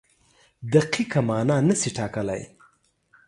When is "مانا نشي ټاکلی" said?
1.27-2.43